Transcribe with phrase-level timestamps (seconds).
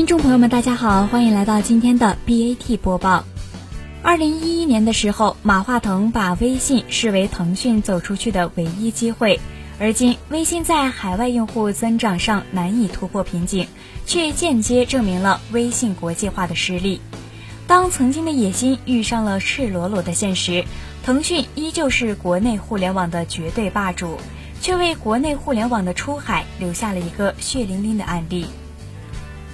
[0.00, 3.22] 听众朋友们，大家好，欢迎来到今天的 BAT 播报。
[4.02, 9.38] 二零一一年的时候，马化腾把微信视为腾讯走出去的唯一机会，
[9.78, 13.68] 而今微信在海外用户增长上难以突破瓶颈，
[14.06, 17.02] 却间接证明了微信国际化的实力。
[17.66, 20.64] 当曾经的野心遇上了赤裸裸的现实，
[21.04, 24.16] 腾讯依旧是国内互联网的绝对霸主，
[24.62, 28.46] 却为国内互联网的出海留下了一个血淋淋的案例。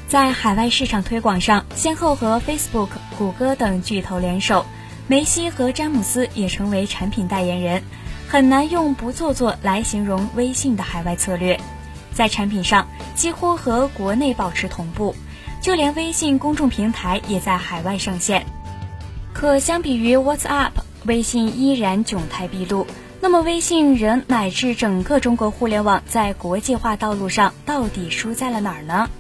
[0.09, 4.65] 在海外市场推广上，先后和 Facebook、谷歌等巨头联手，
[5.09, 7.83] 梅西和詹姆斯也成为产品代言人，
[8.29, 11.59] 很难用不做作来形容微信的海外策略。
[12.15, 15.15] 在产品上，几乎和国内保持同步，
[15.61, 18.47] 就连微信公众平台也在海外上线。
[19.33, 20.71] 可相比于 WhatsApp，
[21.05, 22.87] 微信依然窘态毕露。
[23.21, 29.11] 那么，微信人乃至整个中国互联网在国际化道路上到底输在了哪儿呢？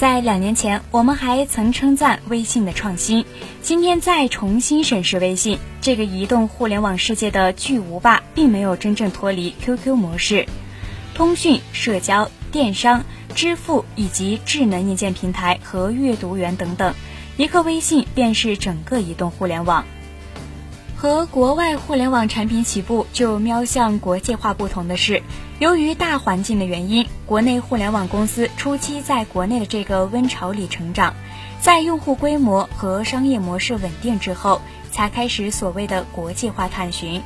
[0.00, 3.26] 在两年前，我们还曾称赞微信的创新。
[3.60, 10.46] 今天再重新审视微信这个移动互联网世界的巨无霸，并没有真正脱离 QQ 模式、
[11.14, 16.94] 通讯、社交、电商、支付以及智能硬件平台和阅读源等等，
[17.36, 19.84] 一个微信便是整个移动互联网。
[21.00, 25.22] 和国外互联网产品起步就瞄向国际化不同的是，
[25.58, 31.14] 由于大环境的原因，国内互联网公司初期在国内的这个温潮里成长，
[31.58, 37.22] 在用户规模和商业模式稳定之后，才开始所谓的国际化探寻。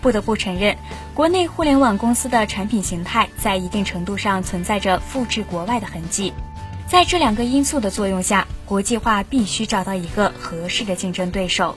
[0.00, 0.78] 不得不承认，
[1.12, 6.32] 国内互联网公司的产品形态在一定程度上存在着复制国外的痕迹。
[6.86, 11.76] 在这两个因素的作用下，国际化必须找到一个合适的竞争对手。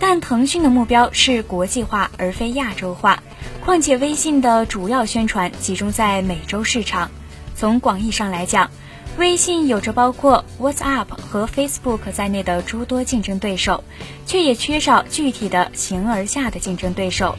[0.00, 3.22] 但腾讯的目标是国际化而非亚洲化，
[3.64, 7.10] 况且微信的主要宣传集中在美洲市场。
[7.56, 8.70] 从广义上来讲，
[9.16, 13.82] 微信有着包括 WhatsApp 和 Facebook 在内的诸多竞争对手，
[14.26, 17.36] 却也缺少具体的形而下的竞争对手。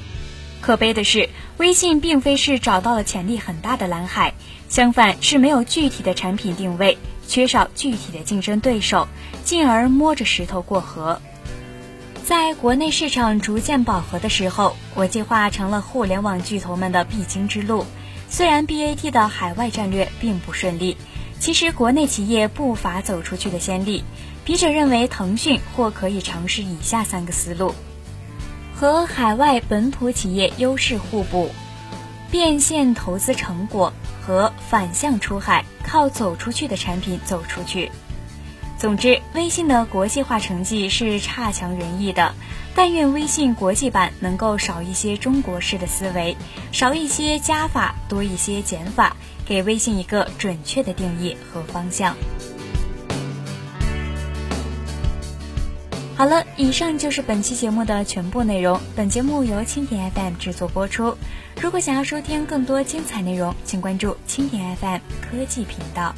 [0.59, 4.33] 可悲的是，微信并非是找到了潜力很大的蓝海，
[4.67, 9.07] 相反是没有具体的产品定位，缺少具体的竞争对手，
[9.45, 11.21] 进而摸着石头过河。
[12.29, 17.87] 在国内市场逐渐饱和的时候，国际化成了互联网巨头们的必经之路。
[18.29, 20.95] 虽然 BAT 的海外战略并不顺利，
[21.39, 24.03] 其实国内企业不乏走出去的先例。
[24.45, 27.73] 笔者认为，腾讯或可以尝试以下三个思路：
[28.75, 31.49] 和海外本土企业优势互补，
[32.29, 33.91] 变现投资成果
[34.21, 37.89] 和反向出海，靠走出去的产品走出去。
[38.79, 42.33] 总之，微信的国际化成绩是差强人意的。
[42.73, 46.37] 但愿微信国际版能够少一些中国式的思维，
[46.71, 52.15] 少一些加法，多一些减法，给微信一个准确的定义和方向。
[56.15, 58.79] 好了，以上就是本期节目的全部内容。
[58.95, 61.17] 本节目由蜻蜓 FM 制作播出。
[61.59, 66.15] 如果想要收听更多精彩内容，请关注蜻蜓 FM 科技频道。